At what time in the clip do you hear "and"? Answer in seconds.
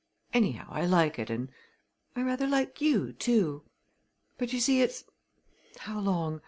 1.29-1.49